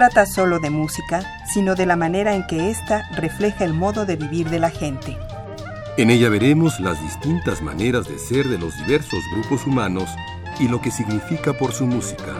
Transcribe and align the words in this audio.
Trata 0.00 0.24
solo 0.24 0.60
de 0.60 0.70
música, 0.70 1.20
sino 1.44 1.74
de 1.74 1.84
la 1.84 1.94
manera 1.94 2.34
en 2.34 2.46
que 2.46 2.70
ésta 2.70 3.06
refleja 3.16 3.66
el 3.66 3.74
modo 3.74 4.06
de 4.06 4.16
vivir 4.16 4.48
de 4.48 4.58
la 4.58 4.70
gente. 4.70 5.18
En 5.98 6.08
ella 6.08 6.30
veremos 6.30 6.80
las 6.80 6.98
distintas 7.02 7.60
maneras 7.60 8.08
de 8.08 8.18
ser 8.18 8.48
de 8.48 8.56
los 8.56 8.74
diversos 8.78 9.22
grupos 9.34 9.66
humanos 9.66 10.08
y 10.58 10.68
lo 10.68 10.80
que 10.80 10.90
significa 10.90 11.52
por 11.52 11.72
su 11.72 11.84
música. 11.84 12.34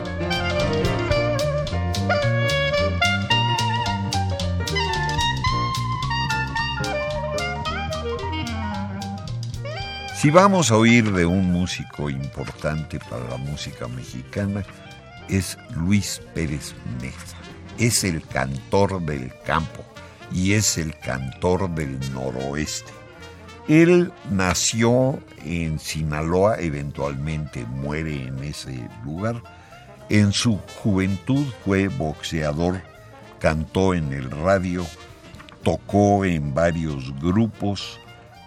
Si 10.17 10.31
vamos 10.31 10.71
a 10.71 10.79
oír 10.79 11.13
de 11.13 11.27
un 11.27 11.53
músico 11.53 12.09
importante 12.09 12.99
para 13.11 13.29
la 13.29 13.37
música 13.37 13.87
mexicana, 13.87 14.65
es 15.29 15.59
Luis 15.77 16.23
Pérez 16.33 16.75
Meza. 17.03 17.50
Es 17.81 18.05
el 18.05 18.23
cantor 18.27 19.01
del 19.01 19.33
campo 19.47 19.83
y 20.31 20.53
es 20.53 20.77
el 20.77 20.97
cantor 20.99 21.71
del 21.71 21.99
noroeste. 22.13 22.93
Él 23.69 24.13
nació 24.31 25.19
en 25.47 25.79
Sinaloa, 25.79 26.57
eventualmente 26.59 27.65
muere 27.65 28.27
en 28.27 28.45
ese 28.45 28.87
lugar. 29.03 29.43
En 30.11 30.33
su 30.33 30.59
juventud 30.83 31.47
fue 31.65 31.89
boxeador, 31.89 32.83
cantó 33.39 33.95
en 33.95 34.13
el 34.13 34.31
radio, 34.31 34.85
tocó 35.63 36.27
en 36.27 36.53
varios 36.53 37.19
grupos 37.19 37.99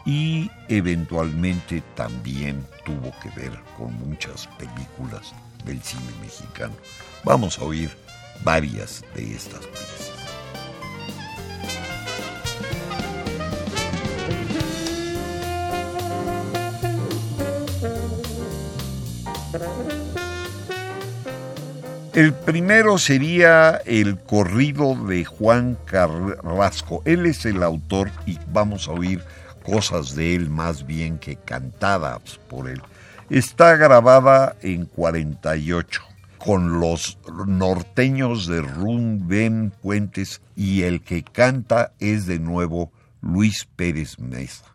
y 0.06 0.52
eventualmente 0.68 1.82
también 1.96 2.64
tuvo 2.86 3.12
que 3.20 3.30
ver 3.30 3.58
con 3.80 3.94
muchas 4.08 4.48
películas 4.60 5.34
del 5.66 5.82
cine 5.82 6.12
mexicano. 6.22 6.76
Vamos 7.24 7.58
a 7.58 7.64
oír 7.64 8.03
varias 8.44 9.04
de 9.16 9.36
estas 9.36 9.66
piezas. 9.68 10.14
El 22.14 22.32
primero 22.32 23.00
sería 23.00 23.82
el 23.86 24.20
corrido 24.20 24.96
de 24.96 25.26
Juan 25.26 25.78
Carrasco. 25.86 27.02
Él 27.06 27.26
es 27.26 27.44
el 27.46 27.64
autor 27.64 28.12
y 28.28 28.38
vamos 28.52 28.88
a 28.88 28.92
oír 28.92 29.24
cosas 29.66 30.16
de 30.16 30.36
él 30.36 30.50
más 30.50 30.86
bien 30.86 31.18
que 31.18 31.38
cantadas 31.38 32.40
por 32.50 32.70
él. 32.70 32.84
Está 33.32 33.78
grabada 33.78 34.56
en 34.62 34.86
48 34.86 36.04
con 36.44 36.82
los 36.82 37.18
norteños 37.48 38.48
de 38.48 38.62
Rubén 38.62 39.72
Puentes 39.82 40.42
y 40.58 40.84
el 40.84 41.02
que 41.02 41.24
canta 41.24 41.94
es 42.00 42.26
de 42.26 42.38
nuevo 42.38 42.92
Luis 43.22 43.66
Pérez 43.78 44.20
Mesa. 44.20 44.66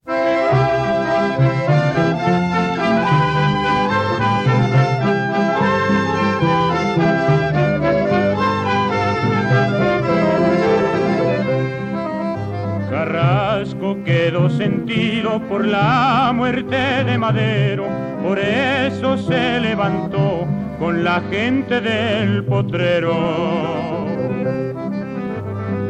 Carrasco 12.89 14.03
quedó 14.05 14.49
sentido 14.49 15.43
por 15.49 15.67
la 15.67 16.33
muerte 16.35 17.05
de 17.05 17.19
Madero, 17.19 17.87
por 18.23 18.39
eso 18.39 19.19
se 19.19 19.61
levantó 19.61 20.49
con 20.79 21.05
la 21.05 21.21
gente 21.31 21.81
del 21.81 22.45
potrero. 22.45 23.15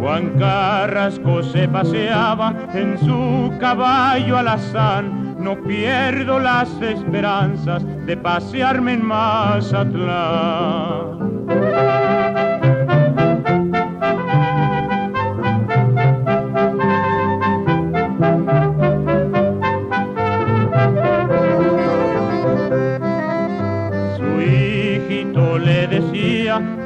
Juan 0.01 0.39
Carrasco 0.39 1.43
se 1.43 1.67
paseaba 1.69 2.55
en 2.73 2.97
su 2.99 3.53
caballo 3.61 4.39
alazán, 4.39 5.37
no 5.43 5.63
pierdo 5.63 6.39
las 6.39 6.71
esperanzas 6.81 7.85
de 8.07 8.17
pasearme 8.17 8.95
en 8.95 9.05
Mazatlán. 9.05 11.28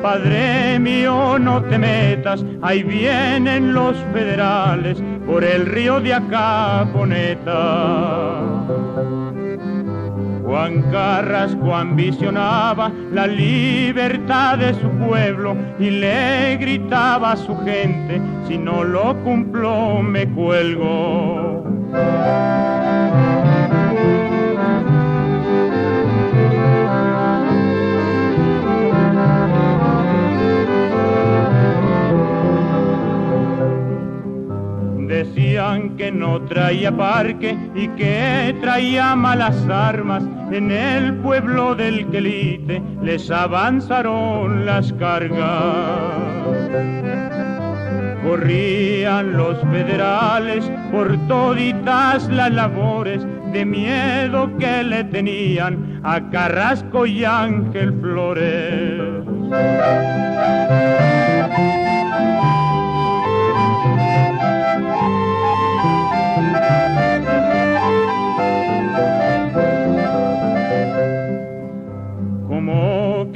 Padre 0.02 0.80
mío, 0.80 1.38
no 1.38 1.62
te 1.62 1.78
metas, 1.78 2.44
ahí 2.60 2.82
vienen 2.82 3.72
los 3.72 3.96
federales 4.12 5.00
por 5.24 5.44
el 5.44 5.64
río 5.64 6.00
de 6.00 6.12
Acaponeta. 6.14 7.52
Juan 10.44 10.82
Carrasco 10.90 11.72
ambicionaba 11.74 12.90
la 13.12 13.28
libertad 13.28 14.58
de 14.58 14.74
su 14.74 14.90
pueblo 14.90 15.56
y 15.78 15.90
le 15.90 16.56
gritaba 16.56 17.32
a 17.32 17.36
su 17.36 17.56
gente, 17.58 18.20
si 18.48 18.58
no 18.58 18.82
lo 18.82 19.16
cumplo 19.22 20.02
me 20.02 20.28
cuelgo. 20.28 21.64
Decían 35.12 35.94
que 35.98 36.10
no 36.10 36.40
traía 36.40 36.90
parque 36.90 37.54
y 37.74 37.86
que 37.88 38.56
traía 38.62 39.14
malas 39.14 39.68
armas. 39.68 40.24
En 40.50 40.70
el 40.70 41.16
pueblo 41.16 41.74
del 41.74 42.06
Quelite 42.06 42.82
les 43.02 43.30
avanzaron 43.30 44.64
las 44.64 44.90
cargas. 44.94 45.44
Corrían 48.24 49.36
los 49.36 49.58
federales 49.70 50.72
por 50.90 51.14
toditas 51.28 52.26
las 52.30 52.50
labores 52.50 53.20
de 53.52 53.66
miedo 53.66 54.50
que 54.56 54.82
le 54.82 55.04
tenían 55.04 56.00
a 56.04 56.30
Carrasco 56.30 57.04
y 57.04 57.22
Ángel 57.26 57.92
Flores. 58.00 59.02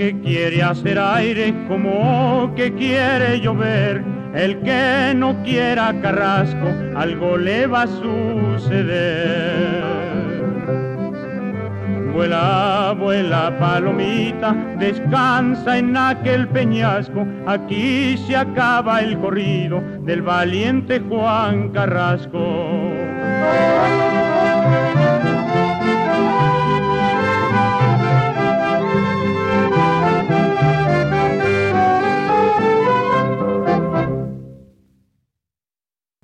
Que 0.06 0.20
quiere 0.20 0.62
hacer 0.62 1.00
aire 1.00 1.53
como 1.67 2.53
que 2.55 2.73
quiere 2.75 3.41
llover. 3.41 4.05
El 4.35 4.61
que 4.61 5.12
no 5.17 5.43
quiera 5.43 6.00
carrasco, 6.00 6.69
algo 6.94 7.37
le 7.37 7.67
va 7.67 7.82
a 7.82 7.87
suceder. 7.88 9.82
Vuela, 12.14 12.94
vuela 12.97 13.58
palomita, 13.58 14.55
descansa 14.79 15.76
en 15.76 15.97
aquel 15.97 16.47
peñasco, 16.49 17.26
aquí 17.47 18.17
se 18.17 18.37
acaba 18.37 19.00
el 19.00 19.19
corrido 19.19 19.82
del 20.03 20.23
valiente 20.23 21.00
Juan 21.00 21.70
Carrasco. 21.70 22.87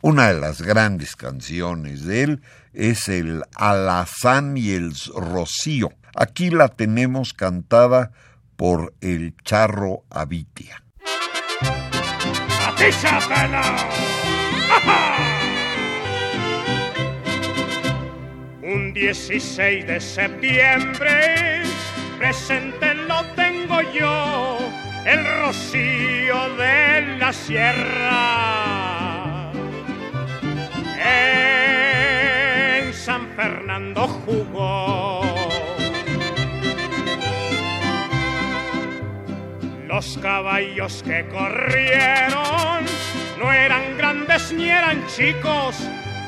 Una 0.04 0.32
de 0.32 0.40
las 0.40 0.60
grandes 0.60 1.14
canciones 1.14 2.04
de 2.04 2.24
él 2.24 2.42
es 2.72 3.08
el 3.08 3.44
Alazán 3.54 4.56
y 4.56 4.72
el 4.72 4.92
Rocío. 5.14 5.92
Aquí 6.16 6.50
la 6.50 6.66
tenemos 6.66 7.32
cantada 7.32 8.10
por 8.56 8.94
el 9.00 9.36
Charro 9.44 10.02
Avitia. 10.10 10.82
Un 18.60 18.92
16 18.92 19.86
de 19.86 20.00
septiembre, 20.00 21.62
presente 22.18 22.94
lo 22.94 23.24
tengo 23.36 23.80
yo, 23.96 24.58
el 25.06 25.24
rocío 25.44 26.56
de 26.56 27.18
la 27.18 27.32
sierra. 27.32 28.81
En 31.04 32.92
San 32.92 33.34
Fernando 33.34 34.06
jugó. 34.06 35.22
Los 39.88 40.16
caballos 40.18 41.02
que 41.02 41.26
corrieron 41.28 42.84
no 43.38 43.52
eran 43.52 43.96
grandes 43.98 44.52
ni 44.52 44.70
eran 44.70 45.04
chicos, 45.06 45.76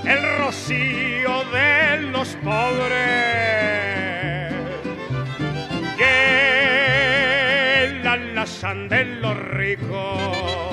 el 0.05 0.23
rocío 0.39 1.45
de 1.53 2.03
los 2.13 2.29
pobres. 2.45 4.53
Y 5.99 6.03
el 7.85 8.07
alazán 8.07 8.89
de 8.89 9.05
los 9.05 9.37
ricos. 9.37 10.64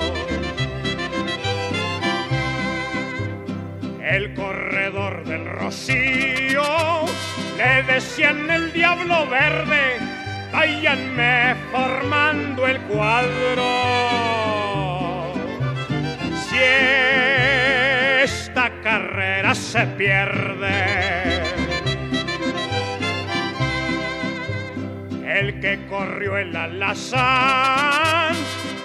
Del 5.31 5.45
rocío 5.45 7.05
le 7.55 7.83
decían 7.83 8.49
el 8.49 8.73
diablo 8.73 9.25
verde 9.29 9.97
váyanme 10.51 11.55
formando 11.71 12.67
el 12.67 12.81
cuadro. 12.81 13.63
Si 16.35 16.57
esta 18.23 18.71
carrera 18.83 19.55
se 19.55 19.85
pierde, 19.97 21.43
el 25.25 25.61
que 25.61 25.87
corrió 25.89 26.37
el 26.37 26.53
alazán, 26.53 28.35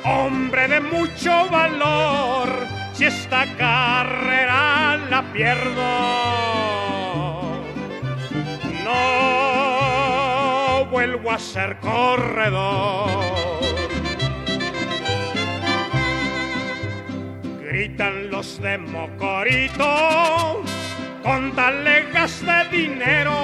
hombre 0.05 0.69
de 0.69 0.81
mucho 0.81 1.49
valor, 1.51 2.76
si 2.97 3.05
esta 3.05 3.45
carrera 3.59 4.97
la 5.11 5.23
pierdo. 5.35 5.83
No 8.85 10.87
vuelvo 10.91 11.31
a 11.31 11.39
ser 11.39 11.77
corredor. 11.81 13.11
Gritan 17.61 18.31
los 18.31 18.59
de 18.63 18.79
Mocorito, 18.79 20.63
con 21.23 21.53
talegas 21.53 22.43
de 22.47 22.79
dinero, 22.79 23.37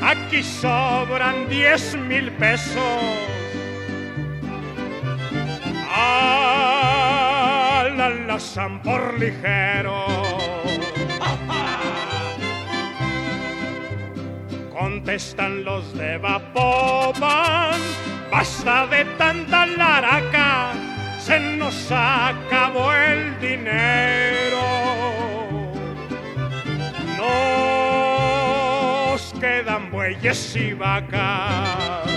aquí 0.00 0.44
sobran 0.44 1.48
diez 1.48 1.96
mil 1.96 2.30
pesos. 2.32 2.78
Al 5.90 6.77
la 8.38 8.80
por 8.84 9.18
ligero 9.18 10.06
contestan 14.70 15.64
los 15.64 15.92
de 15.98 16.18
Vapovan, 16.18 17.80
basta 18.30 18.86
de 18.86 19.04
tanta 19.16 19.66
laraca, 19.66 20.70
se 21.18 21.40
nos 21.56 21.90
acabó 21.90 22.92
el 22.92 23.40
dinero. 23.40 24.60
Nos 27.16 28.20
quedan 29.40 29.90
bueyes 29.90 30.54
y 30.54 30.74
vacas. 30.74 32.07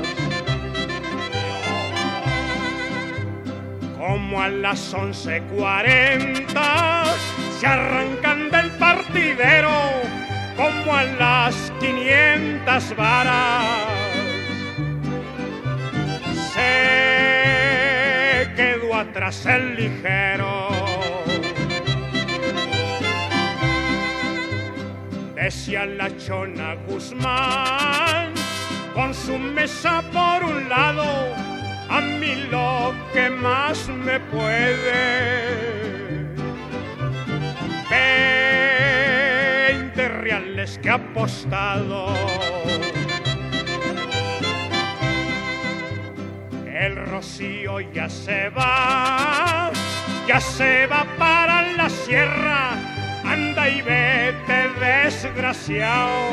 Como 4.01 4.41
a 4.41 4.49
las 4.49 4.93
11.40 4.95 7.03
se 7.59 7.67
arrancan 7.67 8.49
del 8.49 8.71
partidero 8.71 9.69
como 10.57 10.95
a 10.95 11.03
las 11.03 11.71
quinientas 11.79 12.95
varas. 12.95 13.63
Se 16.51 18.49
quedó 18.55 18.95
atrás 18.95 19.45
el 19.45 19.75
ligero. 19.75 20.69
Decía 25.35 25.85
la 25.85 26.17
chona 26.17 26.73
Guzmán, 26.87 28.33
con 28.95 29.13
su 29.13 29.37
mesa 29.37 30.01
por 30.11 30.43
un 30.43 30.67
lado, 30.67 31.50
a 31.91 32.01
mí 32.01 32.33
lo 32.49 32.93
que 33.13 33.29
más 33.29 33.87
me 33.89 34.19
puede 34.19 35.51
reales 40.21 40.77
que 40.79 40.89
ha 40.89 40.95
apostado. 40.95 42.13
El 46.65 46.95
rocío 46.95 47.79
ya 47.79 48.09
se 48.09 48.49
va, 48.49 49.71
ya 50.27 50.39
se 50.39 50.87
va 50.87 51.05
para 51.17 51.73
la 51.73 51.89
sierra, 51.89 52.71
anda 53.23 53.69
y 53.69 53.81
vete 53.81 54.69
desgraciado. 54.79 56.29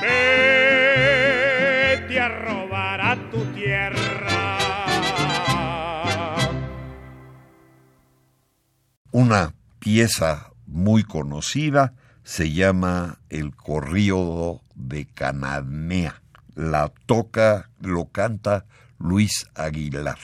Vete 0.00 0.60
a 2.20 2.28
robar 2.28 2.65
pieza 9.86 10.50
muy 10.66 11.04
conocida, 11.04 11.94
se 12.24 12.50
llama 12.50 13.20
El 13.28 13.54
Corríodo 13.54 14.62
de 14.74 15.06
Cananea. 15.06 16.22
La 16.56 16.92
toca, 17.06 17.70
lo 17.80 18.06
canta 18.06 18.64
Luis 18.98 19.46
Aguilar. 19.54 20.18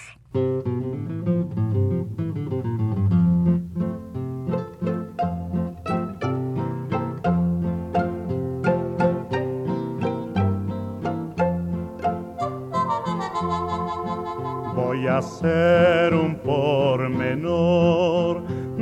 Voy 14.75 15.07
a 15.07 15.19
hacer 15.19 16.15
un 16.15 16.35
pormenor 16.43 16.93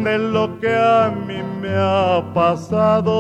de 0.05 0.19
lo 0.19 0.61
que 0.61 0.75
a 0.75 1.11
mí 1.11 1.43
me 1.61 1.75
ha 1.77 2.23
pasado. 2.33 3.11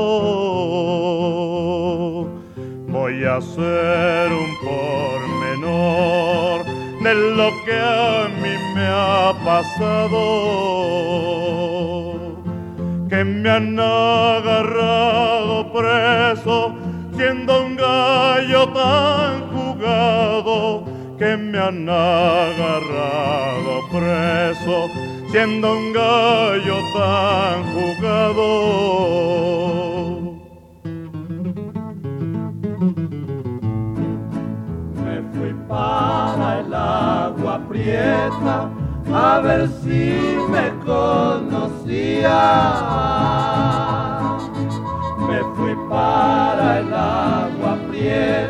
Voy 2.88 3.24
a 3.24 3.36
hacer 3.36 4.32
un 4.32 4.56
pormenor 4.66 6.64
de 7.02 7.14
lo 7.14 7.50
que 7.64 7.78
a 7.78 8.28
mí 8.42 8.56
me 8.74 8.86
ha 8.88 9.32
pasado. 9.44 10.20
Que 13.08 13.24
me 13.24 13.50
han 13.50 13.78
agarrado 13.78 15.72
preso 15.72 16.74
siendo 17.16 17.66
un 17.66 17.76
gallo 17.76 18.68
tan 18.68 19.48
jugado. 19.52 20.84
Que 21.18 21.36
me 21.36 21.58
han 21.58 21.88
agarrado 21.88 23.80
preso 23.92 24.88
siendo 25.30 25.76
un 25.76 25.92
gallo 25.92 26.76
tan 26.92 27.62
jugado. 27.74 28.46
Me 35.04 35.16
fui 35.32 35.52
para 35.68 36.60
el 36.60 36.74
agua 36.74 37.60
prieta 37.68 38.70
a 39.12 39.40
ver 39.40 39.68
si 39.82 40.36
me 40.50 40.70
conocía. 40.84 42.40
Me 45.28 45.38
fui 45.54 45.74
para 45.88 46.80
el 46.80 46.92
agua 46.92 47.78
prieta 47.88 48.49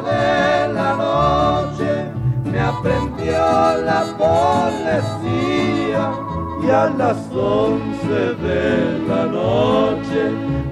de 0.00 0.68
la 0.74 0.94
noche 0.96 2.10
me 2.44 2.60
aprendió 2.60 3.38
la 3.84 4.04
policía 4.18 6.02
y 6.62 6.70
a 6.70 6.86
las 6.98 7.30
once 7.32 8.34
de 8.46 8.98
la 9.08 9.26
noche 9.26 10.30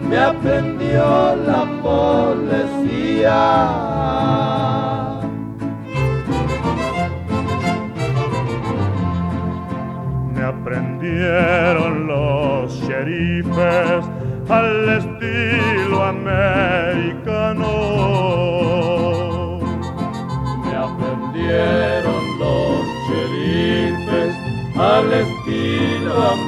me 0.08 0.18
aprendió 0.18 1.36
la 1.36 1.64
policía. 1.82 3.40
Me 10.34 10.42
aprendieron 10.44 12.06
los 12.06 12.72
sheriffes 12.72 14.04
al 14.48 14.88
estilo. 14.98 15.64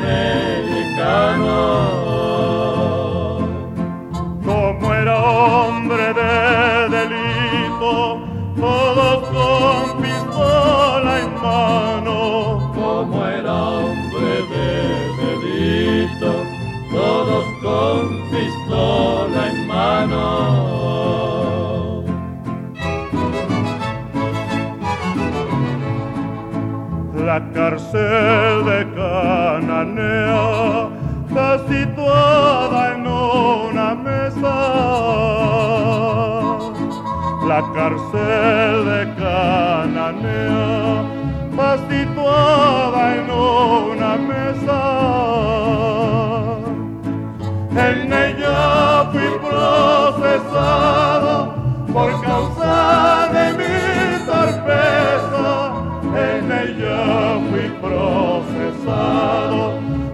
Americano. 0.07 1.59
Como 4.45 4.95
era 4.95 5.17
hombre 5.19 6.15
de 6.15 6.89
delito, 6.97 8.21
todos 8.57 9.29
con 9.29 10.03
pistola 10.03 11.21
en 11.21 11.33
mano. 11.43 12.73
Como 12.75 13.27
era 13.27 13.55
hombre 13.55 14.33
de 14.53 14.71
delito, 15.23 16.31
todos 16.91 17.45
con 17.63 18.01
pistola 18.31 19.41
en 19.51 19.67
mano. 19.67 20.57
la 27.27 27.41
cárcel 27.53 28.46
cárcel 38.17 38.85
de 38.87 39.03
Cananea 39.21 41.05
está 41.51 41.71
situada 41.89 43.03
en 43.17 43.31
una 43.31 44.13
mesa. 44.17 44.81
En 47.71 48.13
ella 48.13 49.11
fui 49.13 49.31
procesado 49.49 51.35
por 51.93 52.11
causa 52.23 53.29
de 53.33 53.45
mi 53.59 53.77
torpeza 54.25 55.49
en 56.17 56.45
ella 56.53 57.01
fui 57.51 57.69
procesado 57.81 59.61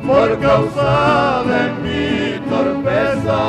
por 0.06 0.28
causa 0.40 1.42
de 1.46 1.62
mi 1.82 2.02
torpeza. 2.48 3.40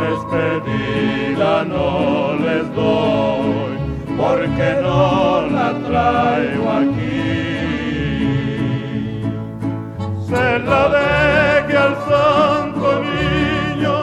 Despedida 0.00 1.64
no 1.64 2.34
les 2.44 2.66
doy 2.74 3.72
porque 4.16 4.68
no 4.82 5.46
la 5.56 5.68
traigo 5.86 6.66
aquí. 6.70 7.18
Se 10.28 10.58
la 10.68 10.82
deje 10.98 11.76
al 11.76 11.94
santo 12.08 12.88
niño 13.10 13.96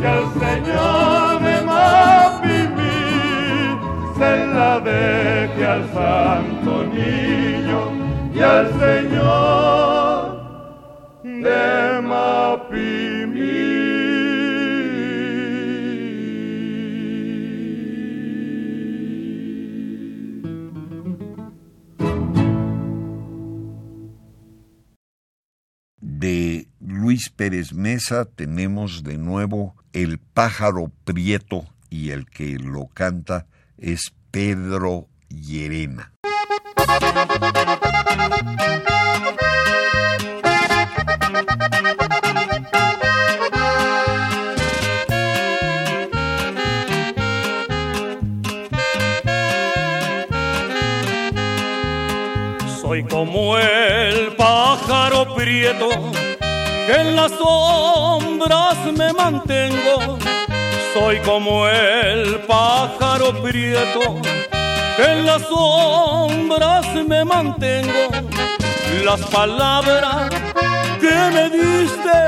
y 0.00 0.04
al 0.14 0.24
Señor 0.42 1.40
de 1.46 1.56
Mapimí. 1.70 3.04
Se 4.18 4.32
la 4.54 4.72
deje 4.80 5.66
al 5.66 5.84
santo 5.92 6.72
niño 6.92 7.80
y 8.34 8.40
al 8.40 8.66
Señor 8.78 8.97
Pérez 27.38 27.72
Mesa 27.72 28.24
tenemos 28.24 29.04
de 29.04 29.16
nuevo 29.16 29.76
El 29.92 30.18
pájaro 30.18 30.90
prieto 31.04 31.66
y 31.88 32.10
el 32.10 32.26
que 32.26 32.58
lo 32.58 32.88
canta 32.88 33.46
es 33.76 34.12
Pedro 34.32 35.06
Llerena. 35.28 36.12
Soy 52.82 53.04
como 53.04 53.56
el 53.56 54.34
pájaro 54.34 55.36
prieto 55.36 55.88
en 56.88 57.16
las 57.16 57.32
sombras 57.32 58.76
me 58.96 59.12
mantengo. 59.12 60.18
Soy 60.94 61.18
como 61.20 61.68
el 61.68 62.40
pájaro 62.40 63.42
prieto 63.42 64.20
en 64.98 65.26
las 65.26 65.42
sombras 65.42 66.86
me 67.06 67.24
mantengo. 67.24 68.08
Las 69.04 69.20
palabras 69.26 70.30
que 71.00 71.14
me 71.34 71.48
diste 71.50 72.18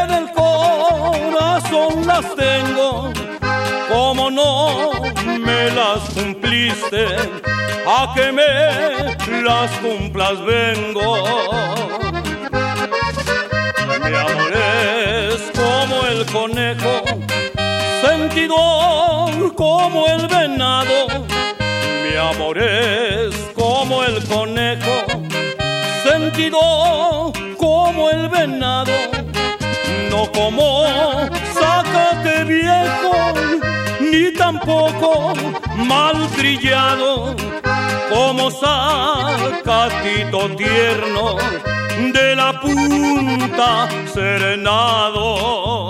en 0.00 0.10
el 0.10 0.32
corazón 0.32 2.06
las 2.06 2.34
tengo. 2.34 3.12
Como 3.88 4.30
no 4.30 4.90
me 5.38 5.70
las 5.70 6.00
cumpliste, 6.14 7.06
a 7.86 8.12
que 8.14 8.32
me 8.32 9.42
las 9.42 9.70
cumplas 9.78 10.44
vengo. 10.44 12.19
Mi 14.02 14.14
amor 14.16 14.52
es 14.54 15.50
como 15.54 16.06
el 16.06 16.24
conejo, 16.26 17.02
sentido 18.02 18.56
como 19.54 20.06
el 20.06 20.26
venado. 20.26 21.06
Mi 22.02 22.16
amor 22.16 22.58
es 22.58 23.34
como 23.54 24.02
el 24.02 24.24
conejo, 24.26 25.04
sentido 26.02 27.32
como 27.58 28.10
el 28.10 28.28
venado. 28.28 28.92
No 30.10 30.32
como 30.32 30.84
sácate 31.52 32.44
viejo, 32.44 33.12
ni 34.00 34.32
tampoco 34.32 35.34
mal 35.86 36.28
trillado 36.36 37.34
como 38.08 38.50
sacatito 38.50 40.48
tierno 40.56 41.36
de 42.12 42.36
la 42.36 42.60
punta 42.60 43.88
serenado. 44.12 45.88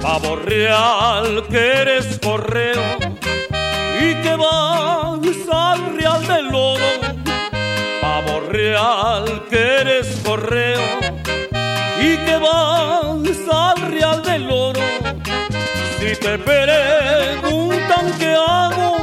Pavo 0.00 0.36
real 0.36 1.44
que 1.50 1.58
eres 1.58 2.18
correo 2.22 2.77
Te 16.28 16.36
preguntan 16.36 18.12
qué 18.18 18.34
hago, 18.34 18.98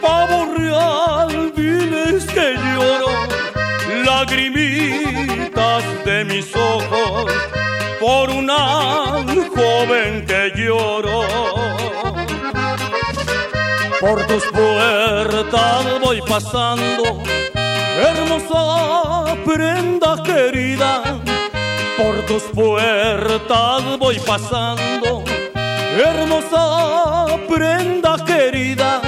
pavo 0.00 0.54
real, 0.54 1.52
diles 1.56 2.26
que 2.26 2.54
lloro. 2.54 3.08
Lagrimitas 4.06 5.82
de 6.04 6.24
mis 6.26 6.54
ojos 6.54 7.32
por 7.98 8.30
una 8.30 9.24
joven 9.56 10.24
que 10.26 10.52
lloro. 10.54 11.24
Por 14.00 14.24
tus 14.28 14.44
puertas 14.44 16.00
voy 16.00 16.22
pasando, 16.22 17.20
hermosa 18.10 19.34
prenda 19.44 20.22
querida. 20.22 21.02
Por 21.96 22.24
tus 22.26 22.44
puertas 22.54 23.98
voy 23.98 24.20
pasando, 24.20 25.24
hermosa 25.98 27.26
prenda 27.48 28.16
querida. 28.24 29.00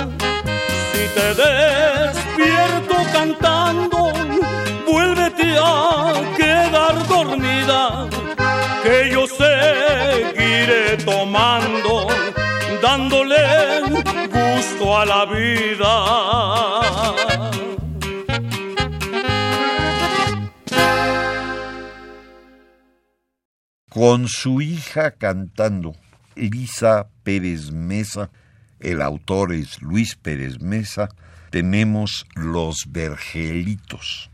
Si 0.93 1.05
te 1.17 1.29
despierto 1.43 2.97
cantando, 3.13 4.13
vuélvete 4.87 5.57
a 5.59 6.13
quedar 6.37 6.95
dormida, 7.07 8.09
que 8.83 9.11
yo 9.13 9.27
seguiré 9.27 10.97
tomando, 11.05 12.09
dándole 12.83 13.81
gusto 14.29 14.99
a 14.99 15.05
la 15.07 15.25
vida. 15.27 15.95
con 23.91 24.29
su 24.29 24.63
hija 24.63 25.11
cantando. 25.11 25.93
Lisa 26.49 27.09
Pérez 27.23 27.71
Mesa, 27.71 28.31
el 28.79 29.03
autor 29.03 29.53
es 29.53 29.83
Luis 29.83 30.17
Pérez 30.17 30.61
Mesa, 30.61 31.09
tenemos 31.51 32.27
Los 32.35 32.87
Vergelitos. 32.89 34.31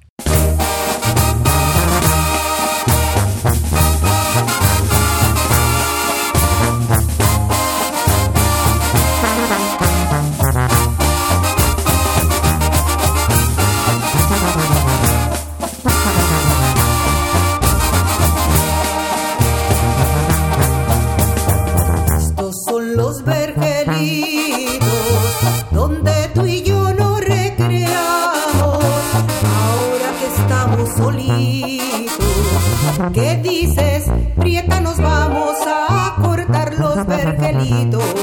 Los 37.52 38.15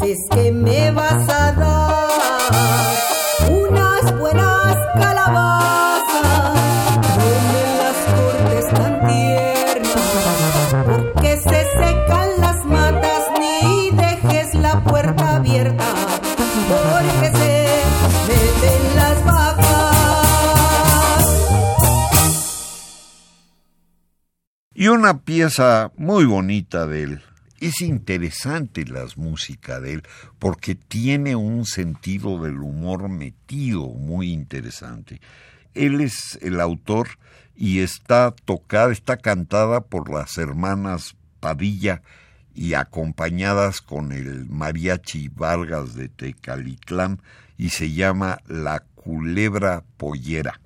Dices 0.00 0.18
que 0.30 0.50
me 0.50 0.90
vas 0.90 1.28
a 1.28 1.52
dar 1.52 2.08
unas 3.48 4.18
buenas 4.18 4.76
calabazas, 4.94 6.54
no 7.16 7.28
me 7.52 7.62
las 7.78 7.96
cortes 8.10 8.66
tan 8.74 8.94
tiernas, 9.06 10.10
porque 10.84 11.32
se 11.36 11.60
secan 11.78 12.28
las 12.40 12.64
matas, 12.64 13.22
ni 13.38 13.90
dejes 13.90 14.54
la 14.56 14.82
puerta 14.82 15.36
abierta, 15.36 15.84
porque 16.68 17.28
se 17.38 17.82
meten 18.26 18.82
las 18.96 19.24
vacas. 19.24 19.64
Y 24.74 24.88
una 24.88 25.20
pieza 25.20 25.92
muy 25.96 26.24
bonita 26.24 26.86
de 26.86 27.02
él. 27.04 27.22
Es 27.64 27.80
interesante 27.80 28.84
la 28.84 29.06
música 29.16 29.80
de 29.80 29.94
él 29.94 30.02
porque 30.38 30.74
tiene 30.74 31.34
un 31.34 31.64
sentido 31.64 32.42
del 32.42 32.58
humor 32.58 33.08
metido 33.08 33.88
muy 33.88 34.32
interesante. 34.32 35.22
Él 35.72 36.02
es 36.02 36.38
el 36.42 36.60
autor 36.60 37.08
y 37.56 37.78
está 37.78 38.34
tocada, 38.44 38.92
está 38.92 39.16
cantada 39.16 39.80
por 39.80 40.12
las 40.12 40.36
hermanas 40.36 41.16
Padilla 41.40 42.02
y 42.54 42.74
acompañadas 42.74 43.80
con 43.80 44.12
el 44.12 44.44
mariachi 44.44 45.28
Vargas 45.28 45.94
de 45.94 46.10
Tecalitlán 46.10 47.22
y 47.56 47.70
se 47.70 47.92
llama 47.92 48.42
La 48.46 48.80
Culebra 48.94 49.84
Pollera. 49.96 50.60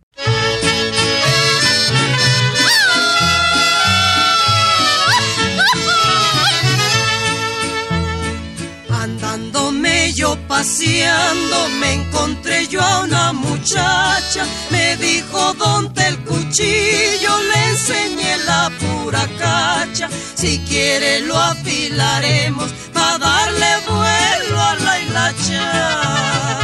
Andándome 10.09 10.13
yo 10.15 10.37
paseando, 10.49 11.69
me 11.81 11.93
encontré 11.95 12.67
yo 12.69 12.81
a 12.81 13.01
una 13.01 13.33
muchacha. 13.33 14.47
Me 14.71 14.97
dijo, 14.97 15.53
donde 15.55 16.07
el 16.07 16.19
cuchillo? 16.21 17.43
Le 17.53 17.71
enseñé 17.71 18.37
la 18.47 18.71
pura 18.79 19.27
cacha. 19.39 20.09
Si 20.35 20.59
quiere 20.61 21.21
lo 21.21 21.37
afilaremos, 21.37 22.71
para 22.93 23.19
darle 23.19 23.67
vuelo 23.87 24.61
a 24.61 24.77
la 24.77 24.95
deshilachar. 24.95 26.59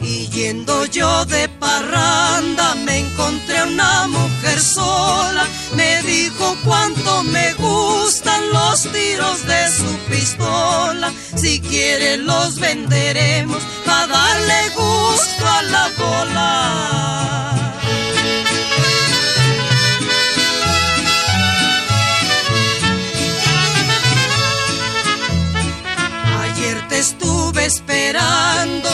Y 0.00 0.28
yendo 0.28 0.86
yo 0.86 1.24
de 1.24 1.48
parranda 1.48 2.74
me 2.84 2.98
encontré 2.98 3.64
una 3.64 4.06
mujer 4.06 4.60
sola, 4.60 5.44
me 5.76 6.02
dijo 6.02 6.56
cuánto 6.64 7.22
me 7.22 7.52
gustan 7.54 8.40
los 8.52 8.82
tiros 8.90 9.46
de 9.46 9.70
su 9.70 9.98
pistola, 10.10 11.12
si 11.36 11.60
quiere 11.60 12.16
los 12.16 12.58
venderemos 12.58 13.62
para 13.84 14.06
darle 14.06 14.70
gusto 14.74 15.46
a 15.46 15.62
la 15.62 15.88
bola. 15.98 16.52
Ayer 26.42 26.88
te 26.88 26.98
estuve 26.98 27.66
esperando 27.66 28.88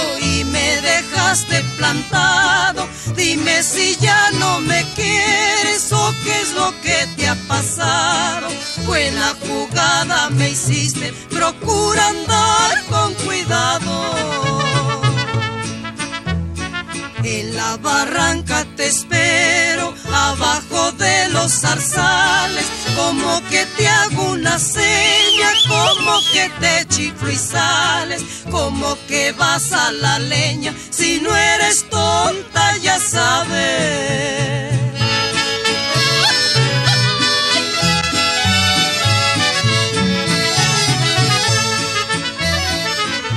te 18.82 18.88
espero, 18.88 19.94
abajo 20.12 20.90
de 20.92 21.28
los 21.28 21.52
zarzales, 21.52 22.66
como 22.96 23.40
que 23.48 23.64
te 23.76 23.86
hago 23.86 24.32
una 24.32 24.58
seña, 24.58 25.50
como 25.68 26.18
que 26.32 26.50
te 26.58 26.84
chiflo 26.88 27.30
y 27.30 27.36
sales, 27.36 28.22
como 28.50 28.96
que 29.06 29.30
vas 29.38 29.70
a 29.72 29.92
la 29.92 30.18
leña, 30.18 30.74
si 30.90 31.20
no 31.20 31.36
eres 31.36 31.88
tonta 31.90 32.76
ya 32.78 32.98
sabes. 32.98 34.72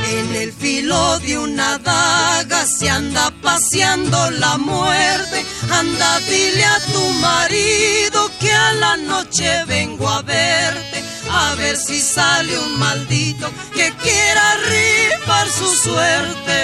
En 0.10 0.36
el 0.36 0.52
filo 0.54 1.20
de 1.20 1.38
una 1.38 1.78
daga 1.78 2.66
se 2.66 2.90
anda 2.90 3.32
paseando 3.56 4.32
la 4.32 4.58
muerte. 4.58 5.46
Anda, 5.72 6.20
dile 6.32 6.66
a 6.66 6.80
tu 6.92 7.04
marido 7.28 8.30
que 8.42 8.52
a 8.52 8.74
la 8.74 8.98
noche 8.98 9.64
vengo 9.66 10.10
a 10.10 10.22
verte. 10.22 10.98
A 11.30 11.56
ver 11.56 11.78
si 11.78 12.02
sale 12.02 12.54
un 12.60 12.78
maldito 12.78 13.48
que 13.74 13.88
quiera 14.04 14.46
rifar 14.74 15.48
su 15.50 15.70
suerte. 15.88 16.60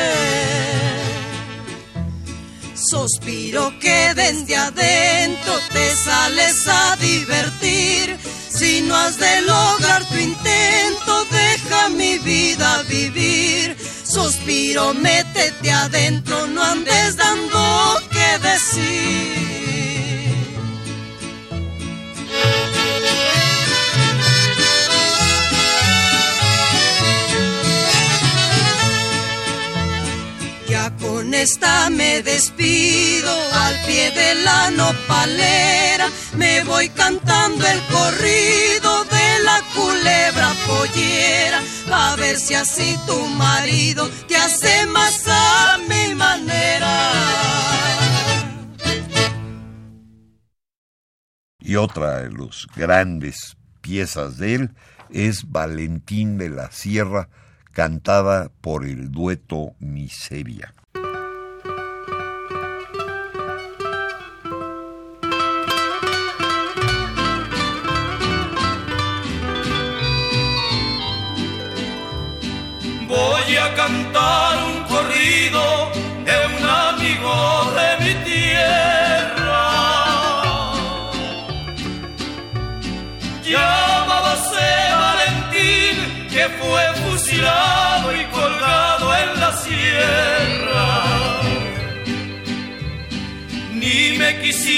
Suspiro 2.76 3.64
que 3.80 4.14
desde 4.14 4.56
adentro 4.58 5.54
te 5.72 5.96
sales 5.96 6.68
a 6.68 6.98
divertir. 6.98 8.18
Si 8.50 8.82
no 8.82 8.94
has 8.98 9.18
de 9.18 9.42
lograr 9.44 10.04
tu 10.10 10.18
intento, 10.18 11.26
deja 11.32 11.90
mi 11.90 12.20
vida 12.20 12.84
vivir. 12.90 13.78
Suspiro, 14.12 14.94
métete 14.94 15.72
adentro, 15.72 16.46
no 16.48 16.62
andes 16.62 17.16
dando 17.16 17.98
que 18.12 18.40
decir. 18.50 19.32
Ya 30.68 30.92
con 31.00 31.34
esta 31.34 31.90
me 31.90 32.22
despido 32.22 33.32
al 33.54 33.76
pie 33.86 34.12
de 34.12 34.36
la 34.44 34.72
nopalera. 34.72 36.10
Me 36.36 36.66
voy 36.66 36.90
cantando 36.90 37.66
el 37.66 37.80
corrido 37.84 39.06
de 39.06 39.21
la 39.52 39.62
culebra 39.74 40.54
pollera. 40.68 41.60
A 41.92 42.16
ver 42.16 42.38
si 42.38 42.54
así 42.54 42.98
tu 43.06 43.18
marido 43.28 44.10
te 44.28 44.36
hace 44.36 44.86
más 44.88 45.26
a 45.28 45.78
mi 45.90 46.16
manera. 46.16 46.94
Y 51.60 51.76
otra 51.76 52.22
de 52.22 52.32
las 52.32 52.68
grandes 52.76 53.56
piezas 53.82 54.38
de 54.38 54.56
él 54.56 54.76
es 55.10 55.50
Valentín 55.52 56.38
de 56.38 56.50
la 56.50 56.72
Sierra, 56.72 57.30
cantada 57.72 58.50
por 58.62 58.86
el 58.86 59.12
dueto 59.12 59.74
Miseria. 59.80 60.74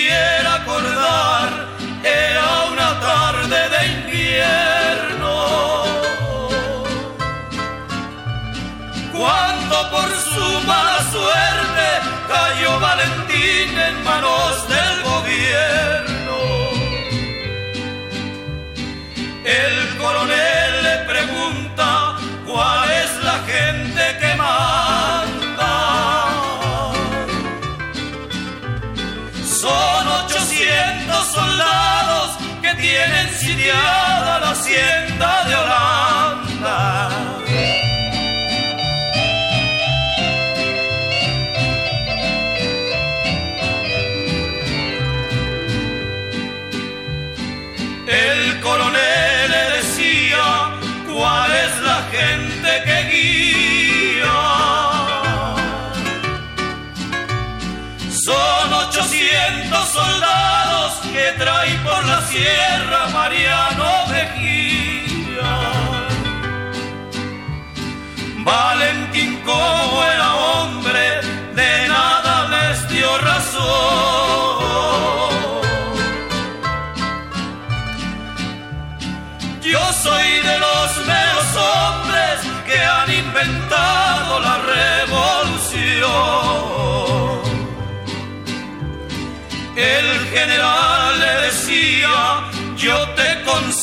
Quisiera 0.04 0.56
acordar, 0.56 1.50
era 2.04 2.66
una 2.74 3.00
tarde 3.00 3.70
de 3.74 3.82
invierno. 4.00 5.36
Cuando 9.13 9.89
por 9.92 10.10
su 10.34 10.68
mala 10.68 11.00
suerte 11.12 11.88
cayó 12.28 12.80
Valentín 12.80 13.80
en 13.80 14.04
manos 14.04 14.68
del 14.68 14.73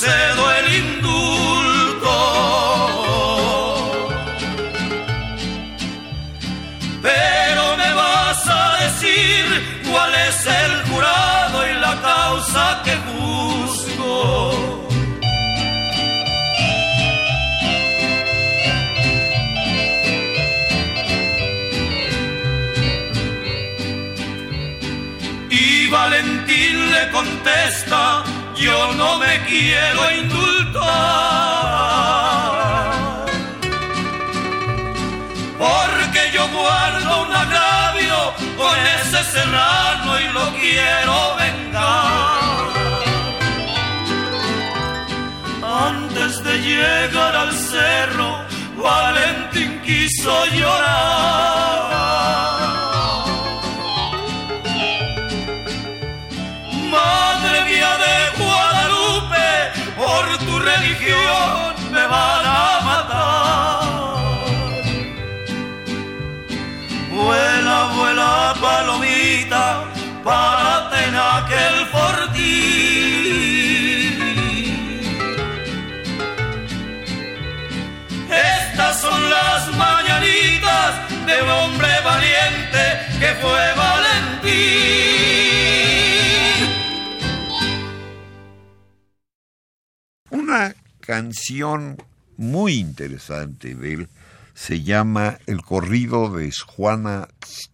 concedo 0.00 0.50
el 0.52 0.74
indulto. 0.76 2.14
Pero 7.02 7.76
me 7.76 7.94
vas 7.94 8.48
a 8.48 8.76
decir 8.84 9.82
cuál 9.90 10.14
es 10.14 10.46
el 10.46 10.90
jurado 10.90 11.68
y 11.68 11.74
la 11.80 12.00
causa 12.00 12.82
que 12.84 12.96
busco. 13.12 14.88
Y 25.50 25.88
Valentín 25.88 26.90
le 26.90 27.10
contesta 27.10 28.19
yo 28.60 28.92
no 28.94 29.18
me 29.18 29.40
quiero 29.46 30.10
indultar. 30.10 30.80
Porque 35.58 36.30
yo 36.32 36.46
guardo 36.48 37.22
un 37.22 37.32
agravio 37.32 38.34
con 38.56 38.76
ese 38.98 39.24
serrano 39.32 40.20
y 40.20 40.28
lo 40.32 40.46
quiero 40.60 41.36
vengar. 41.36 42.40
Antes 45.62 46.44
de 46.44 46.58
llegar 46.58 47.36
al 47.36 47.52
cerro, 47.52 48.44
Valentín 48.76 49.80
quiso 49.82 50.46
llorar. 50.46 51.79
Religión 61.00 61.92
me 61.92 62.06
van 62.06 62.44
a 62.44 62.80
matar. 62.84 63.80
Vuela, 67.10 67.92
vuela, 67.94 68.54
palomita, 68.60 69.84
párate 70.24 71.04
en 71.04 71.16
aquel 71.16 71.86
fortín. 71.86 72.40
Estas 78.30 79.00
son 79.00 79.30
las 79.30 79.68
mañanitas 79.76 80.94
de 81.26 81.42
un 81.42 81.48
hombre 81.50 82.00
valiente 82.04 82.82
que 83.18 83.34
fue 83.40 83.74
Valentín. 83.74 84.30
Una 90.30 90.74
canción 91.00 91.96
muy 92.36 92.74
interesante 92.74 93.74
de 93.74 93.92
él 93.94 94.08
se 94.54 94.82
llama 94.82 95.38
El 95.46 95.62
corrido 95.62 96.30
de 96.34 96.52
Juana 96.66 97.28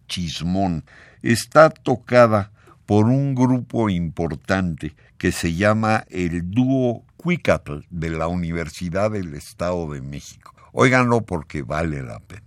Chismón. 0.07 0.83
Está 1.21 1.69
tocada 1.69 2.51
por 2.85 3.05
un 3.05 3.35
grupo 3.35 3.89
importante 3.89 4.95
que 5.17 5.31
se 5.31 5.53
llama 5.53 6.05
el 6.09 6.49
dúo 6.49 7.03
Cuicatl 7.17 7.79
de 7.89 8.09
la 8.11 8.27
Universidad 8.27 9.11
del 9.11 9.33
Estado 9.33 9.91
de 9.91 10.01
México. 10.01 10.55
Óiganlo 10.71 11.21
porque 11.21 11.63
vale 11.63 12.03
la 12.03 12.19
pena. 12.19 12.46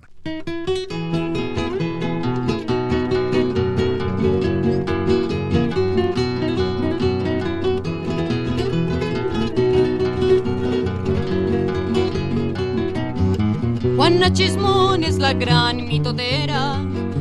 Chismón 14.33 15.03
es 15.05 15.19
la 15.19 15.33
gran 15.33 15.88
mitotera, 15.88 16.79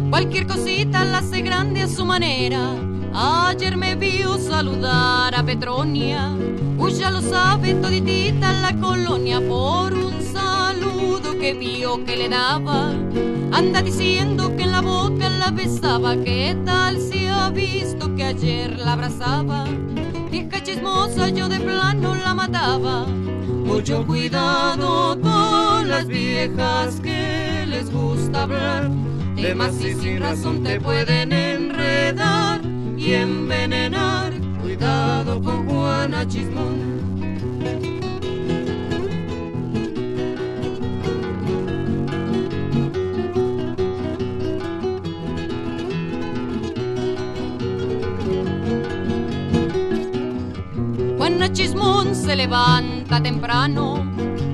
cualquier 0.09 0.45
cosita 0.45 1.03
la 1.03 1.19
hace 1.19 1.41
grande 1.41 1.81
a 1.81 1.87
su 1.87 2.05
manera. 2.05 2.71
Ayer 3.13 3.75
me 3.75 3.95
vio 3.95 4.37
saludar 4.37 5.33
a 5.33 5.43
Petronia, 5.43 6.29
pues 6.77 6.97
ya 6.99 7.09
lo 7.09 7.21
sabe 7.21 7.73
toditita 7.73 8.53
la 8.53 8.75
colonia 8.79 9.41
por 9.41 9.93
un 9.93 10.21
saludo 10.21 11.37
que 11.39 11.53
vio 11.53 12.03
que 12.05 12.15
le 12.15 12.29
daba. 12.29 12.91
Anda 13.51 13.81
diciendo 13.81 14.55
que 14.55 14.63
en 14.63 14.71
la 14.71 14.81
boca 14.81 15.29
la 15.29 15.49
besaba, 15.49 16.15
¿qué 16.15 16.55
tal 16.63 16.99
si 16.99 17.25
ha 17.27 17.49
visto 17.49 18.15
que 18.15 18.23
ayer 18.23 18.77
la 18.77 18.93
abrazaba? 18.93 19.65
Vieja 20.31 20.61
chismosa, 20.61 21.29
yo 21.29 21.49
de 21.49 21.59
plano 21.59 22.15
la 22.15 22.33
mataba. 22.33 23.05
Mucho 23.05 24.05
cuidado 24.05 25.19
con 25.21 25.89
las 25.89 26.07
viejas 26.07 26.99
que 27.01 27.65
les 27.67 27.91
gusta 27.91 28.43
hablar. 28.43 28.89
De 29.35 29.55
más 29.55 29.73
y 29.81 29.93
sin 29.93 30.19
razón 30.19 30.63
te 30.63 30.79
pueden 30.79 31.31
enredar 31.31 32.61
y 32.97 33.13
envenenar. 33.13 34.33
Cuidado 34.61 35.41
con 35.41 35.67
Juana 35.67 36.27
Chismón. 36.27 37.98
Juana 51.29 51.53
Chismón 51.53 52.15
se 52.15 52.35
levanta 52.35 53.21
temprano, 53.21 54.03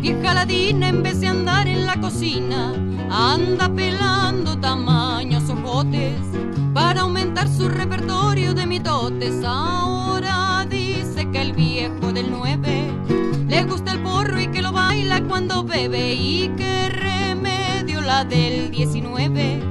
vieja 0.01 0.33
ladina 0.33 0.89
en 0.89 1.03
vez 1.03 1.21
de 1.21 1.27
andar 1.27 1.69
en 1.69 1.85
la 1.85 1.95
cocina, 2.01 2.73
anda 3.09 3.73
pelando 3.73 4.59
tamaños 4.59 5.49
ojotes 5.49 6.19
para 6.73 7.01
aumentar 7.01 7.47
su 7.47 7.69
repertorio 7.69 8.53
de 8.53 8.65
mitotes. 8.65 9.41
Ahora 9.45 10.67
dice 10.69 11.31
que 11.31 11.43
el 11.43 11.53
viejo 11.53 12.11
del 12.11 12.29
9 12.29 12.91
le 13.47 13.63
gusta 13.63 13.93
el 13.93 14.01
porro 14.01 14.37
y 14.37 14.47
que 14.47 14.61
lo 14.61 14.73
baila 14.73 15.23
cuando 15.23 15.63
bebe 15.63 16.13
y 16.13 16.49
que 16.57 16.89
remedio 16.89 18.01
la 18.01 18.25
del 18.25 18.69
19. 18.69 19.61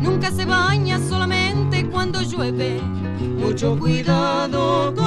Nunca 0.00 0.30
se 0.30 0.46
baña 0.46 0.98
solamente 1.06 1.86
cuando 1.86 2.22
llueve. 2.22 2.80
Mucho 3.38 3.78
cuidado 3.78 4.94
con 4.94 5.05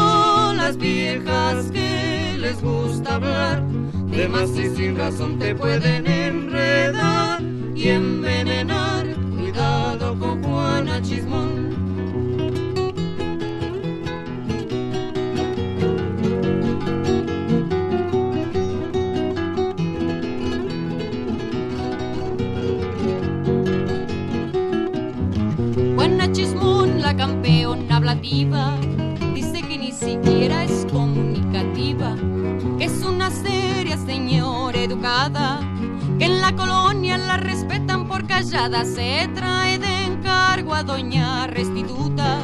las 0.70 0.78
viejas 0.78 1.72
que 1.72 2.38
les 2.38 2.62
gusta 2.62 3.16
hablar. 3.16 3.64
De 4.12 4.28
más 4.28 4.52
y 4.52 4.70
sin 4.76 4.96
razón 4.96 5.40
te 5.40 5.56
pueden 5.56 6.06
enredar 6.06 7.42
y 7.74 7.88
envenenar. 7.88 9.08
Cuidado 9.36 10.20
con 10.20 10.44
Juana 10.44 11.02
Chismón. 11.02 11.70
Juana 25.96 26.32
Chismón, 26.32 27.02
la 27.02 27.18
campeona 27.18 27.98
hablativa, 27.98 28.79
es 30.42 30.88
comunicativa, 30.90 32.16
que 32.78 32.86
es 32.86 33.04
una 33.04 33.30
seria 33.30 33.98
señora 33.98 34.80
educada, 34.80 35.60
que 36.18 36.26
en 36.26 36.40
la 36.40 36.56
colonia 36.56 37.18
la 37.18 37.36
respetan 37.36 38.08
por 38.08 38.26
callada, 38.26 38.86
se 38.86 39.30
trae 39.36 39.78
de 39.78 40.06
encargo 40.06 40.74
a 40.74 40.84
doña 40.84 41.48
restituta, 41.48 42.40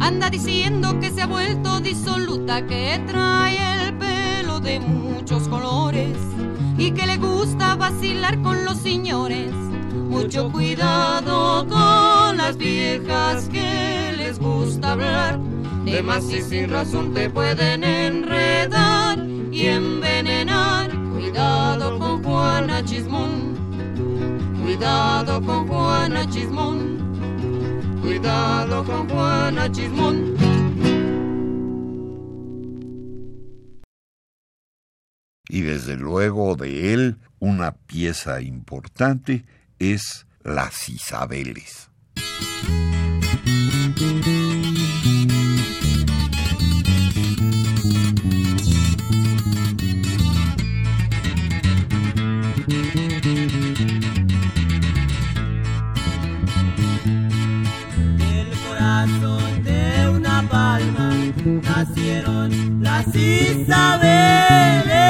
anda 0.00 0.30
diciendo 0.30 0.98
que 0.98 1.10
se 1.10 1.22
ha 1.22 1.26
vuelto 1.26 1.80
disoluta, 1.80 2.66
que 2.66 3.02
trae 3.06 3.58
el 3.84 3.94
pelo 3.98 4.58
de 4.60 4.80
muchos 4.80 5.46
colores 5.46 6.16
y 6.78 6.92
que 6.92 7.06
le 7.06 7.18
gusta 7.18 7.76
vacilar 7.76 8.40
con 8.40 8.64
los 8.64 8.78
señores. 8.78 9.52
Mucho 10.08 10.50
cuidado 10.50 11.66
con 11.68 12.38
las 12.38 12.56
viejas 12.56 13.50
que 13.50 14.14
les 14.16 14.38
gusta 14.38 14.92
hablar. 14.92 15.55
De 15.86 16.02
más 16.02 16.24
y 16.32 16.42
sin 16.42 16.68
razón 16.68 17.14
te 17.14 17.30
pueden 17.30 17.84
enredar 17.84 19.24
y 19.52 19.66
envenenar. 19.66 20.90
Cuidado 21.12 21.96
con 21.96 22.24
Juana 22.24 22.84
Chismón. 22.84 23.54
Cuidado 24.60 25.40
con 25.40 25.68
Juana 25.68 26.28
Chismón. 26.28 28.00
Cuidado 28.02 28.84
con 28.84 29.08
Juana 29.08 29.70
Chismón. 29.70 30.34
Y 35.48 35.60
desde 35.60 35.96
luego 35.96 36.56
de 36.56 36.94
él, 36.94 37.18
una 37.38 37.76
pieza 37.76 38.40
importante 38.40 39.44
es 39.78 40.26
Las 40.42 40.88
Isabeles. 40.88 41.90
Nacieron 63.06 63.68
las 64.88 65.05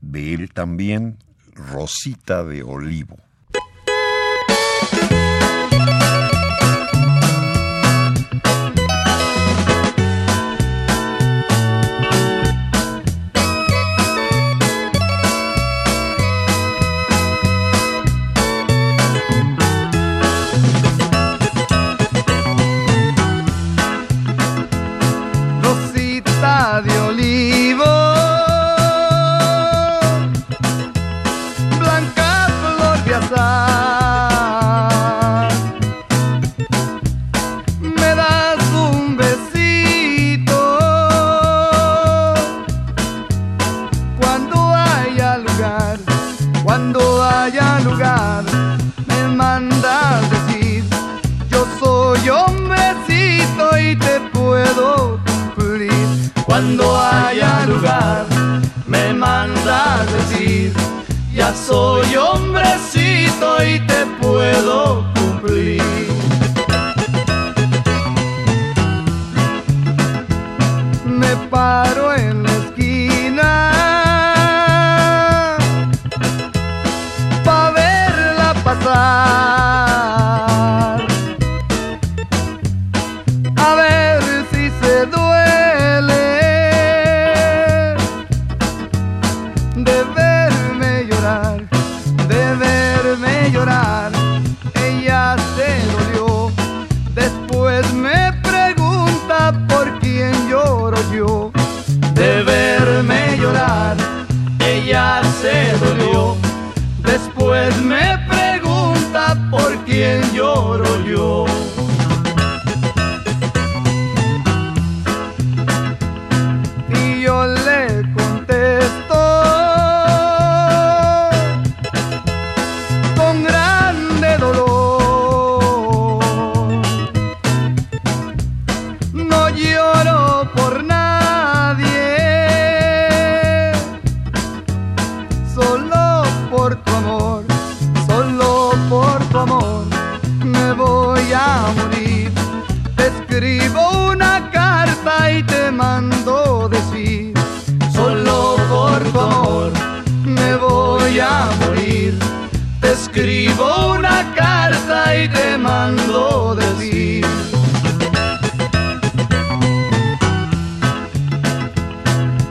de 0.00 0.34
él 0.34 0.52
también 0.52 1.18
Rosita 1.54 2.44
de 2.44 2.62
Olivo. 2.62 3.16
soy 61.54 62.16
hombrecito 62.16 63.62
y 63.64 63.80
te 63.86 64.06
puedo 64.20 65.04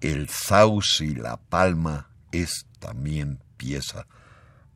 el 0.00 0.28
sauce 0.46 1.04
y 1.04 1.14
la 1.14 1.38
palma 1.38 2.08
es 2.30 2.66
también 2.78 3.40
pieza 3.56 4.06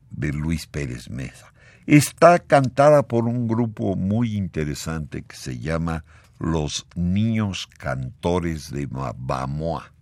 de 0.09 0.33
Luis 0.33 0.67
Pérez 0.67 1.09
Mesa. 1.09 1.53
Está 1.85 2.39
cantada 2.39 3.03
por 3.03 3.25
un 3.25 3.47
grupo 3.47 3.95
muy 3.95 4.35
interesante 4.35 5.21
que 5.21 5.35
se 5.35 5.59
llama 5.59 6.03
Los 6.39 6.85
Niños 6.95 7.69
Cantores 7.77 8.69
de 8.69 8.85
Bamoa. 8.87 9.93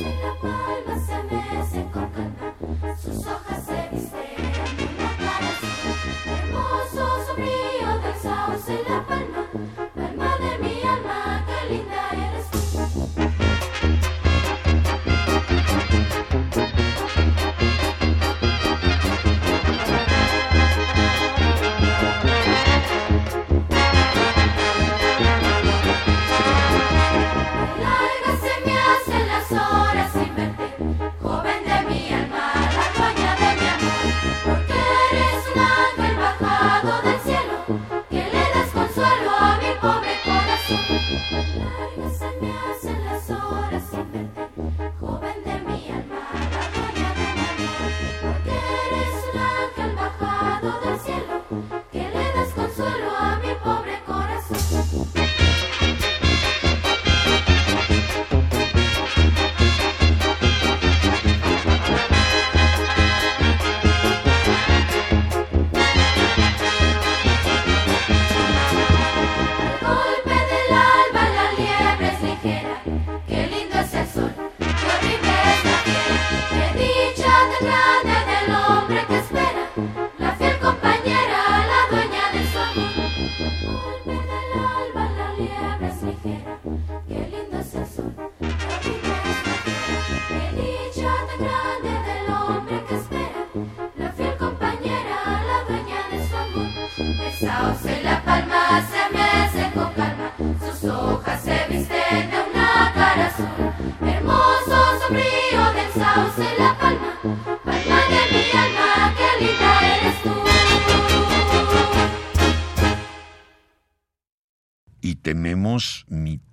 Sauce 0.00 0.86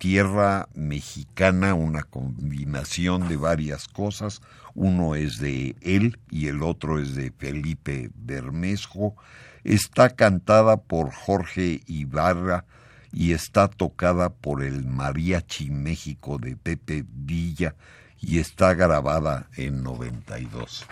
tierra 0.08 0.70
mexicana, 0.72 1.74
una 1.74 2.02
combinación 2.02 3.28
de 3.28 3.36
varias 3.36 3.88
cosas. 3.88 4.40
Uno 4.74 5.14
es 5.14 5.38
de 5.38 5.76
él 5.82 6.18
y 6.30 6.46
el 6.46 6.62
otro 6.62 6.98
es 6.98 7.14
de 7.14 7.30
Felipe 7.30 8.10
Bermejo. 8.14 9.16
Está 9.64 10.08
cantada 10.08 10.78
por 10.78 11.12
Jorge 11.12 11.82
Ibarra 11.86 12.64
y 13.12 13.32
está 13.32 13.68
tocada 13.68 14.30
por 14.30 14.62
el 14.62 14.86
Mariachi 14.86 15.68
México 15.68 16.38
de 16.38 16.56
Pepe 16.56 17.04
Villa 17.06 17.74
y 18.18 18.38
está 18.38 18.72
grabada 18.72 19.50
en 19.58 19.82
92. 19.82 20.86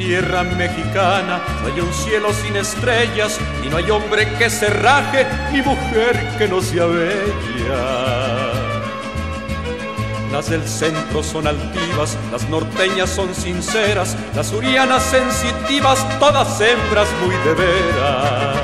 Tierra 0.00 0.42
mexicana 0.44 1.42
no 1.60 1.66
hay 1.66 1.78
un 1.78 1.92
cielo 1.92 2.32
sin 2.32 2.56
estrellas 2.56 3.38
y 3.62 3.68
no 3.68 3.76
hay 3.76 3.90
hombre 3.90 4.26
que 4.38 4.48
se 4.48 4.70
raje 4.70 5.26
ni 5.52 5.60
mujer 5.60 6.36
que 6.38 6.48
no 6.48 6.62
sea 6.62 6.86
bella. 6.86 8.50
Las 10.32 10.48
del 10.48 10.66
centro 10.66 11.22
son 11.22 11.46
altivas, 11.46 12.16
las 12.32 12.48
norteñas 12.48 13.10
son 13.10 13.34
sinceras, 13.34 14.16
las 14.34 14.50
urianas 14.52 15.02
sensitivas, 15.02 15.98
todas 16.18 16.48
hembras 16.62 17.08
muy 17.22 17.34
de 17.44 17.54
veras. 17.54 18.56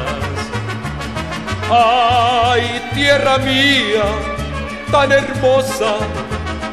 Ay, 1.70 2.80
tierra 2.95 3.37
mía, 3.39 4.05
tan 4.91 5.12
hermosa, 5.12 5.97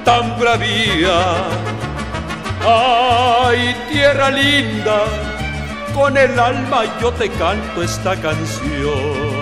tan 0.05 0.39
bravía. 0.39 1.73
Ay, 2.66 3.76
tierra 3.91 4.32
linda, 4.32 5.03
con 5.93 6.16
el 6.18 6.39
alma 6.39 6.84
yo 7.01 7.11
te 7.11 7.30
canto 7.30 7.84
esta 7.84 8.16
canción. 8.16 9.33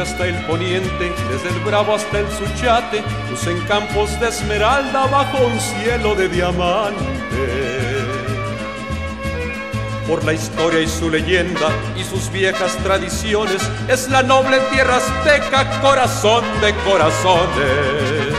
Hasta 0.00 0.26
el 0.26 0.34
poniente, 0.46 1.12
desde 1.30 1.48
el 1.50 1.60
Bravo 1.64 1.94
hasta 1.94 2.18
el 2.18 2.26
Suchate, 2.32 3.02
lucen 3.30 3.58
campos 3.68 4.18
de 4.18 4.28
esmeralda 4.28 5.06
bajo 5.06 5.38
un 5.46 5.58
cielo 5.60 6.14
de 6.16 6.28
diamante. 6.28 7.04
por 10.06 10.22
la 10.24 10.34
historia 10.34 10.80
y 10.80 10.86
su 10.86 11.08
leyenda 11.08 11.70
y 11.96 12.04
sus 12.04 12.30
viejas 12.30 12.76
tradiciones. 12.82 13.62
Es 13.88 14.08
la 14.10 14.22
noble 14.22 14.58
tierra 14.70 14.96
azteca, 14.96 15.80
corazón 15.80 16.44
de 16.60 16.74
corazones. 16.84 18.34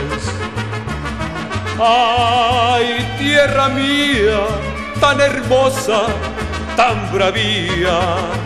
Ay, 1.80 3.16
tierra 3.18 3.68
mía, 3.68 4.46
tan 5.00 5.20
hermosa, 5.20 6.06
tan 6.76 7.12
bravía. 7.12 8.45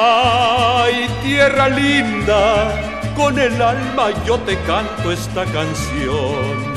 Ay, 0.00 1.08
tierra 1.24 1.68
linda, 1.68 3.10
con 3.16 3.36
el 3.36 3.60
alma 3.60 4.10
yo 4.24 4.38
te 4.38 4.56
canto 4.60 5.10
esta 5.10 5.44
canción. 5.46 6.67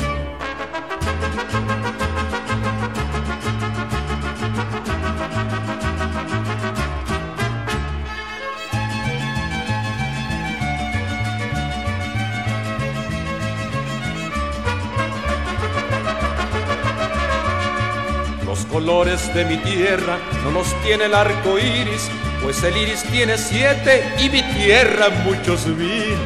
De 18.92 19.46
mi 19.46 19.56
tierra 19.56 20.18
no 20.44 20.50
los 20.50 20.68
tiene 20.82 21.06
el 21.06 21.14
arco 21.14 21.58
iris, 21.58 22.10
pues 22.42 22.62
el 22.62 22.76
iris 22.76 23.02
tiene 23.04 23.38
siete 23.38 24.04
y 24.18 24.28
mi 24.28 24.42
tierra 24.42 25.08
muchos 25.24 25.66
miles. 25.66 26.18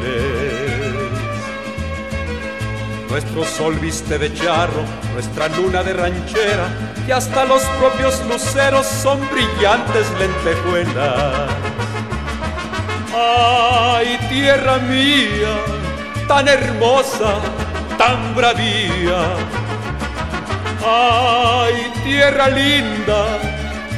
Nuestro 3.09 3.45
sol 3.45 3.77
viste 3.77 4.19
de 4.19 4.35
charro, 4.35 4.83
nuestra 5.15 5.47
luna 5.49 5.85
de 5.85 5.93
ranchera, 5.93 6.67
y 7.07 7.13
hasta 7.13 7.45
los 7.45 7.63
propios 7.79 8.21
luceros 8.27 8.85
son 8.85 9.21
brillantes 9.31 10.07
lentejuelas. 10.19 11.49
Ay, 13.15 14.19
tierra 14.29 14.79
mía, 14.79 15.57
tan 16.27 16.49
hermosa, 16.49 17.37
tan 17.97 18.35
bravía. 18.35 19.66
Ay, 20.85 21.93
tierra 22.05 22.49
linda, 22.49 23.39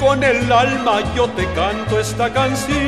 con 0.00 0.22
el 0.22 0.50
alma 0.50 1.14
yo 1.14 1.28
te 1.30 1.44
canto 1.54 1.98
esta 1.98 2.32
canción. 2.32 2.78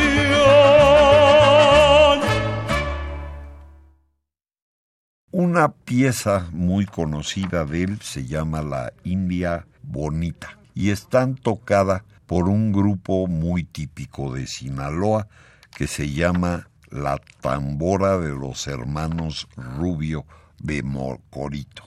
Una 5.32 5.72
pieza 5.72 6.48
muy 6.52 6.86
conocida 6.86 7.64
de 7.64 7.84
él 7.84 8.00
se 8.02 8.26
llama 8.26 8.62
La 8.62 8.92
India 9.04 9.66
Bonita 9.82 10.58
y 10.74 10.90
está 10.90 11.28
tocada 11.42 12.04
por 12.26 12.48
un 12.48 12.72
grupo 12.72 13.26
muy 13.26 13.64
típico 13.64 14.32
de 14.32 14.46
Sinaloa 14.46 15.28
que 15.76 15.86
se 15.86 16.10
llama 16.10 16.68
La 16.90 17.20
Tambora 17.40 18.18
de 18.18 18.30
los 18.30 18.66
Hermanos 18.66 19.48
Rubio 19.56 20.26
de 20.58 20.82
Mocorito. 20.82 21.84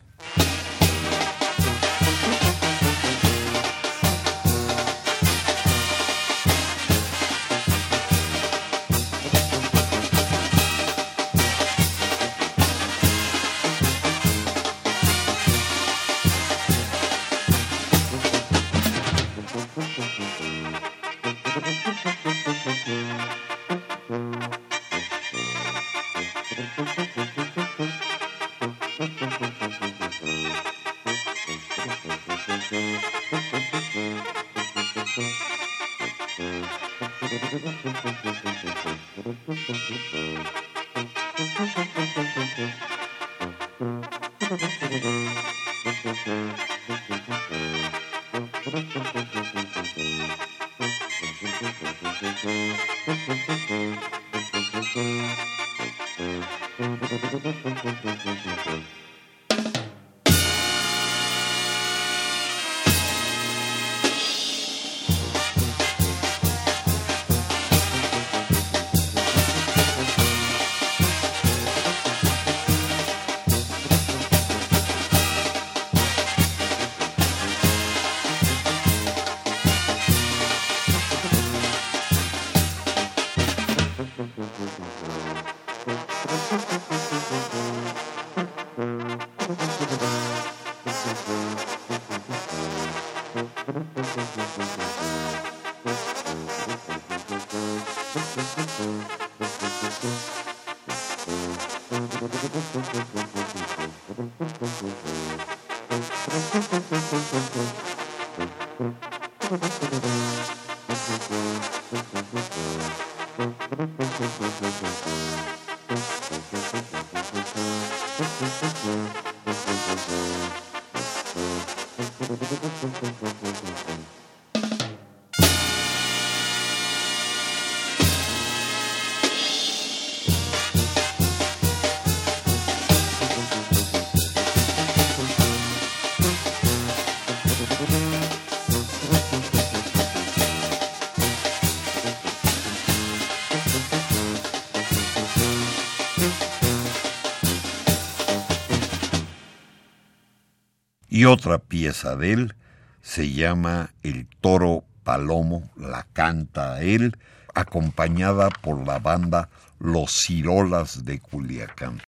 Y 151.23 151.25
otra 151.25 151.57
pieza 151.57 152.17
de 152.17 152.33
él 152.33 152.55
se 153.01 153.31
llama 153.31 153.91
El 154.03 154.27
Toro 154.41 154.83
Palomo, 155.05 155.71
la 155.77 156.05
canta 156.11 156.81
él, 156.81 157.17
acompañada 157.53 158.49
por 158.49 158.85
la 158.85 158.99
banda 158.99 159.47
Los 159.79 160.11
Cirolas 160.11 161.05
de 161.05 161.21
Culiacán. 161.21 162.01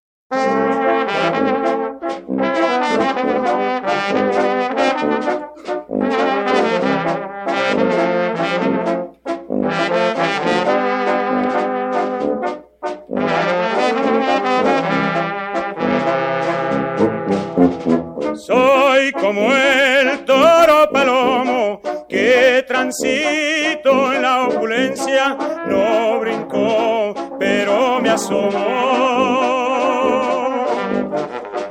Como 19.26 19.52
el 19.52 20.24
toro 20.24 20.88
palomo 20.92 21.82
que 22.08 22.64
transito 22.68 24.14
en 24.14 24.22
la 24.22 24.44
opulencia, 24.44 25.36
no 25.66 26.20
brincó, 26.20 27.16
pero 27.40 28.00
me 28.02 28.12
asomó 28.12 28.54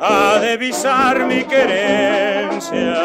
a 0.01 0.41
divisar 0.41 1.27
mi 1.27 1.45
querencia. 1.45 2.97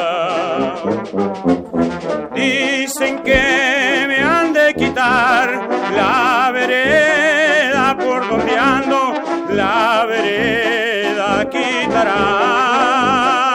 Dicen 2.34 3.20
que 3.20 4.06
me 4.08 4.20
han 4.20 4.52
de 4.52 4.74
quitar 4.74 5.70
la 5.96 6.50
vereda 6.52 7.96
por 7.96 8.28
donde 8.28 8.58
ando, 8.58 9.14
la 9.52 10.08
vereda 10.08 11.48
quitará. 11.52 13.49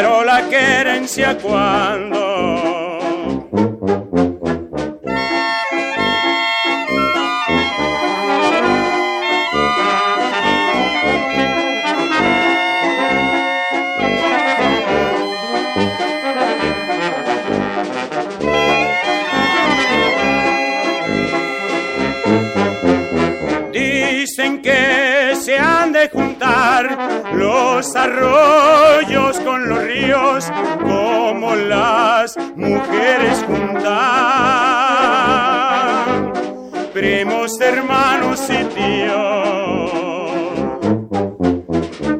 Pero 0.00 0.24
la 0.24 0.48
querencia 0.48 1.36
cuando 1.36 2.79
los 27.80 27.96
arroyos 27.96 29.40
con 29.40 29.66
los 29.70 29.82
ríos 29.84 30.52
como 30.82 31.56
las 31.56 32.36
mujeres 32.54 33.42
juntan, 33.46 33.90
primos, 36.92 37.58
hermanos 37.58 38.46
y 38.50 38.64
tíos. 38.76 39.92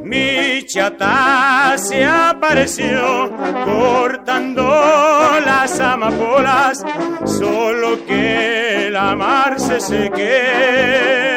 Mi 0.03 0.65
chata 0.67 1.77
se 1.77 2.07
apareció 2.07 3.31
cortando 3.67 4.63
las 5.45 5.79
amapolas, 5.79 6.83
solo 7.27 8.07
que 8.07 8.89
la 8.91 9.15
mar 9.15 9.61
se 9.61 9.79
seque 9.79 11.30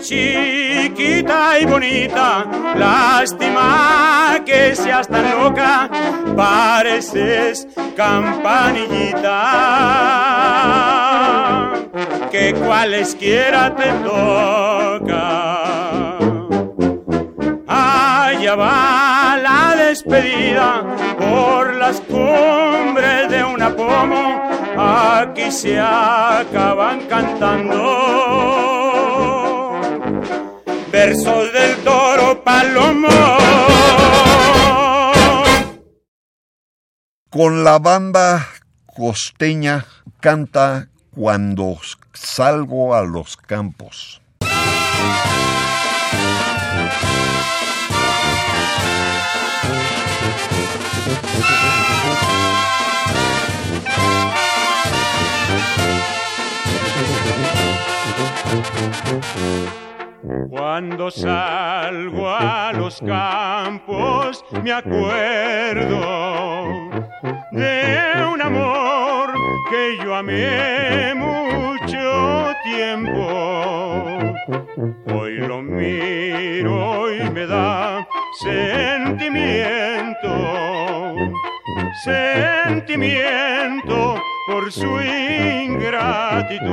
chiquita 0.00 1.58
y 1.60 1.66
bonita, 1.66 2.46
lástima 2.76 4.27
que 4.44 4.74
seas 4.74 5.06
tan 5.08 5.38
loca, 5.38 5.88
pareces 6.36 7.66
campanillita, 7.96 9.32
que 12.30 12.52
cualesquiera 12.54 13.74
te 13.74 13.90
toca. 14.04 15.48
Allá 17.66 18.54
va 18.54 19.38
la 19.42 19.74
despedida 19.76 20.84
por 21.18 21.74
las 21.74 22.00
cumbres 22.00 23.30
de 23.30 23.42
una 23.44 23.74
pomo, 23.74 24.42
aquí 24.76 25.50
se 25.50 25.80
acaban 25.80 27.00
cantando 27.08 28.18
versos 30.90 31.52
del 31.52 31.76
toro 31.84 32.42
Palomo. 32.42 33.08
Con 37.30 37.62
la 37.62 37.78
banda 37.78 38.48
costeña 38.86 39.84
canta 40.18 40.88
Cuando 41.14 41.98
salgo 42.14 42.94
a 42.94 43.02
los 43.02 43.36
campos. 43.36 44.22
Cuando 60.48 61.10
salgo 61.10 62.30
a 62.30 62.72
los 62.72 63.00
campos 63.00 64.42
me 64.62 64.72
acuerdo 64.72 65.98
de 67.52 68.24
un 68.32 68.40
amor 68.40 69.32
que 69.70 69.98
yo 70.02 70.14
amé 70.14 71.14
mucho 71.14 72.52
tiempo. 72.62 73.26
Hoy 75.12 75.38
lo 75.38 75.62
miro 75.62 77.12
y 77.12 77.30
me 77.30 77.46
da 77.46 78.06
sentimiento, 78.40 80.28
sentimiento 82.04 83.36
por 84.46 84.70
su 84.70 85.00
ingratitud. 85.00 86.68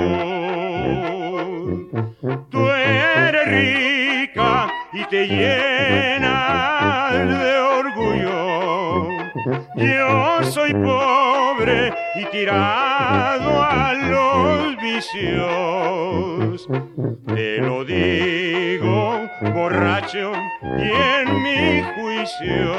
Tú 2.50 2.70
eres 2.70 3.48
rica 3.48 4.68
y 4.94 5.06
te 5.06 5.28
llena 5.28 7.10
de. 7.14 7.65
Yo 9.76 10.44
soy 10.44 10.74
pobre 10.74 11.94
y 12.16 12.26
tirado 12.26 13.62
a 13.62 13.94
los 13.94 14.76
vicios. 14.82 16.68
Te 17.28 17.58
lo 17.60 17.86
digo, 17.86 19.30
borracho, 19.54 20.32
y 20.64 20.90
en 20.90 21.44
mi 21.44 21.84
juicio, 21.96 22.74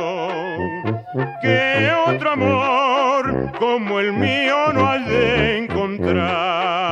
que 1.40 1.92
otro 2.06 2.32
amor 2.32 3.52
como 3.58 4.00
el 4.00 4.12
mío 4.12 4.72
no 4.72 4.88
has 4.88 5.06
de 5.06 5.58
encontrar. 5.58 6.85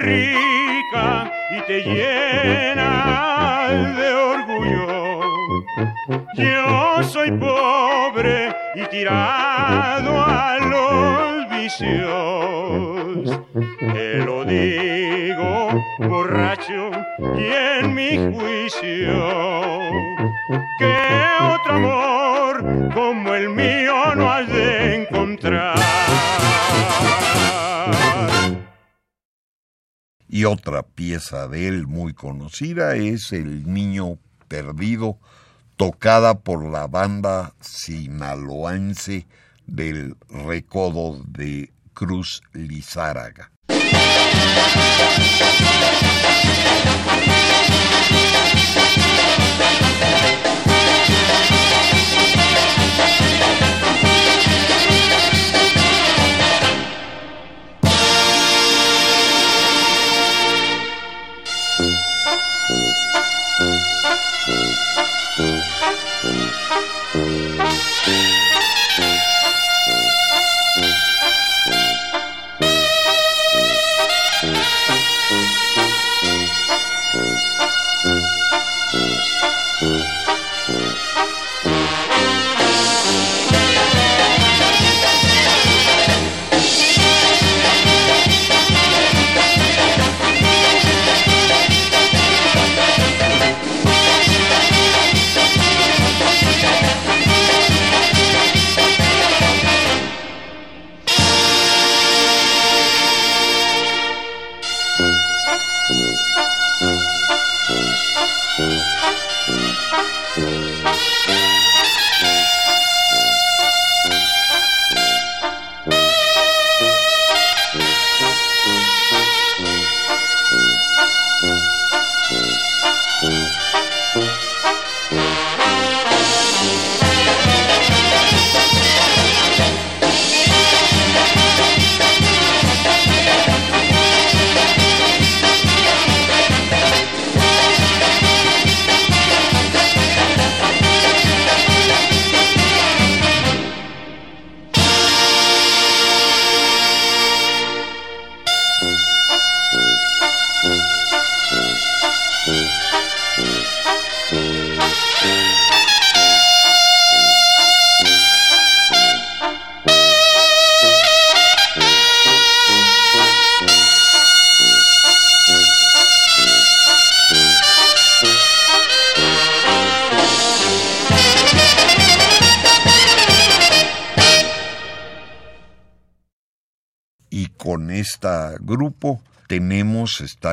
Rica 0.00 1.32
y 1.50 1.60
te 1.66 1.82
llena 1.82 2.82
de 3.96 4.08
orgullo. 4.14 4.86
Tirado 9.06 10.20
a 10.20 10.58
los 10.58 11.48
vicios. 11.50 13.40
Te 13.78 14.24
lo 14.24 14.44
digo, 14.44 15.84
borracho, 16.08 16.90
y 17.38 17.44
en 17.44 17.94
mi 17.94 18.16
juicio, 18.16 19.14
que 20.78 20.96
otro 21.54 21.74
amor 21.74 22.92
como 22.94 23.34
el 23.34 23.50
mío 23.50 24.14
no 24.16 24.30
has 24.30 24.48
de 24.48 25.02
encontrar. 25.02 25.78
Y 30.28 30.44
otra 30.44 30.82
pieza 30.82 31.48
de 31.48 31.68
él 31.68 31.86
muy 31.86 32.12
conocida 32.12 32.96
es 32.96 33.32
El 33.32 33.72
Niño 33.72 34.18
Perdido, 34.48 35.18
tocada 35.76 36.40
por 36.40 36.64
la 36.64 36.86
banda 36.86 37.54
sinaloense 37.60 39.26
del 39.66 40.16
Recodo 40.28 41.22
de 41.26 41.72
Cruz 41.92 42.42
Lizáraga. 42.52 43.50
Música 65.38 66.46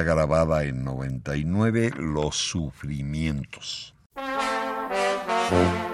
grabada 0.03 0.63
en 0.63 0.83
99, 0.83 1.91
Los 1.97 2.35
Sufrimientos. 2.35 3.95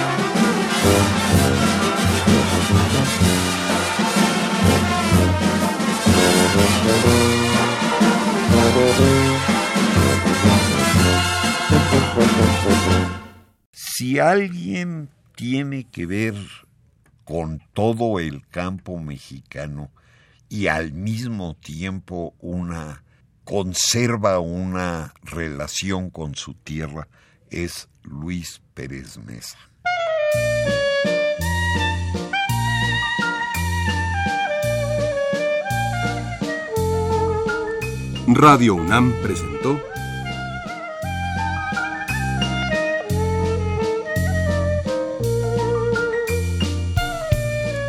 Si 14.11 14.19
alguien 14.19 15.07
tiene 15.37 15.85
que 15.85 16.05
ver 16.05 16.35
con 17.23 17.61
todo 17.71 18.19
el 18.19 18.45
campo 18.45 18.99
mexicano 18.99 19.89
y 20.49 20.67
al 20.67 20.91
mismo 20.91 21.55
tiempo 21.55 22.35
una 22.41 23.05
conserva 23.45 24.39
una 24.39 25.13
relación 25.23 26.09
con 26.09 26.35
su 26.35 26.55
tierra 26.55 27.07
es 27.51 27.87
Luis 28.03 28.61
Pérez 28.73 29.17
Mesa. 29.17 29.57
Radio 38.27 38.75
UNAM 38.75 39.13
presentó 39.23 39.81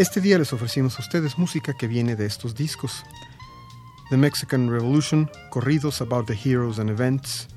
Este 0.00 0.22
día 0.22 0.38
les 0.38 0.50
ofrecimos 0.54 0.98
a 0.98 1.02
ustedes 1.02 1.36
música 1.36 1.74
que 1.74 1.86
viene 1.86 2.16
de 2.16 2.24
estos 2.24 2.54
discos. 2.54 3.04
The 4.08 4.16
Mexican 4.16 4.70
Revolution, 4.70 5.30
Corridos 5.50 6.00
About 6.00 6.26
the 6.26 6.32
Heroes 6.42 6.78
and 6.78 6.88
Events, 6.88 7.48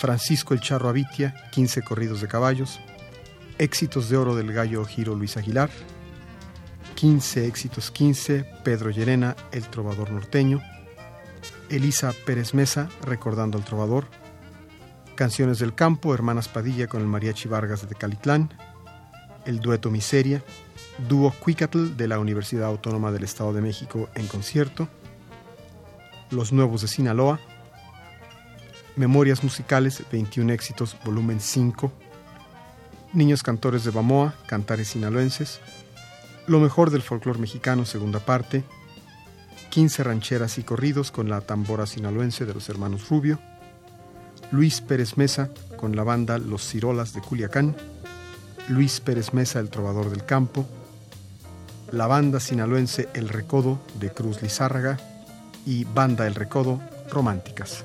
Francisco 0.00 0.54
el 0.54 0.60
Charro 0.60 0.88
Avitia, 0.88 1.36
15 1.52 1.82
corridos 1.82 2.20
de 2.20 2.26
caballos, 2.26 2.80
Éxitos 3.58 4.08
de 4.08 4.16
Oro 4.16 4.34
del 4.34 4.52
Gallo 4.52 4.84
Giro 4.86 5.14
Luis 5.14 5.36
Aguilar, 5.36 5.70
15 6.96 7.46
éxitos 7.46 7.92
15, 7.92 8.44
Pedro 8.64 8.90
Llerena, 8.90 9.36
El 9.52 9.68
Trovador 9.68 10.10
Norteño, 10.10 10.60
Elisa 11.70 12.12
Pérez 12.26 12.54
Mesa, 12.54 12.88
Recordando 13.02 13.56
al 13.56 13.64
Trovador, 13.64 14.08
Canciones 15.14 15.60
del 15.60 15.76
Campo, 15.76 16.12
Hermanas 16.12 16.48
Padilla 16.48 16.88
con 16.88 17.02
el 17.02 17.06
Mariachi 17.06 17.48
Vargas 17.48 17.88
de 17.88 17.94
Calitlán, 17.94 18.52
El 19.44 19.60
Dueto 19.60 19.92
Miseria, 19.92 20.42
Dúo 20.98 21.30
Cuicatl 21.30 21.96
de 21.96 22.08
la 22.08 22.18
Universidad 22.18 22.68
Autónoma 22.68 23.12
del 23.12 23.24
Estado 23.24 23.52
de 23.52 23.60
México 23.60 24.08
en 24.14 24.26
concierto, 24.26 24.88
Los 26.30 26.52
Nuevos 26.52 26.80
de 26.82 26.88
Sinaloa, 26.88 27.38
Memorias 28.96 29.44
Musicales, 29.44 30.02
21 30.10 30.52
éxitos, 30.52 30.96
volumen 31.04 31.40
5, 31.40 31.92
Niños 33.12 33.42
Cantores 33.42 33.84
de 33.84 33.90
Bamoa, 33.90 34.34
Cantares 34.46 34.88
Sinaloenses, 34.88 35.60
Lo 36.46 36.60
mejor 36.60 36.90
del 36.90 37.02
folclore 37.02 37.40
mexicano, 37.40 37.84
segunda 37.84 38.20
parte, 38.20 38.64
15 39.70 40.02
rancheras 40.02 40.56
y 40.56 40.62
corridos 40.62 41.10
con 41.10 41.28
la 41.28 41.42
tambora 41.42 41.86
sinaloense 41.86 42.46
de 42.46 42.54
los 42.54 42.70
hermanos 42.70 43.10
Rubio, 43.10 43.38
Luis 44.50 44.80
Pérez 44.80 45.18
Mesa 45.18 45.50
con 45.76 45.94
la 45.94 46.04
banda 46.04 46.38
Los 46.38 46.66
Cirolas 46.66 47.12
de 47.12 47.20
Culiacán, 47.20 47.76
Luis 48.68 49.00
Pérez 49.00 49.34
Mesa, 49.34 49.60
el 49.60 49.68
trovador 49.68 50.08
del 50.08 50.24
campo, 50.24 50.66
la 51.92 52.06
banda 52.06 52.40
sinaloense 52.40 53.08
El 53.14 53.28
Recodo 53.28 53.78
de 53.98 54.10
Cruz 54.10 54.42
Lizárraga 54.42 54.98
y 55.64 55.84
Banda 55.84 56.26
El 56.26 56.34
Recodo 56.34 56.80
Románticas. 57.10 57.84